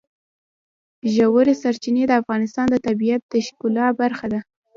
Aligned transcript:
ژورې 1.15 1.53
سرچینې 1.61 2.03
د 2.07 2.11
افغانستان 2.21 2.65
د 2.71 2.75
طبیعت 2.87 3.21
د 3.27 3.33
ښکلا 3.45 3.87
برخه 4.01 4.25
ده. 4.33 4.39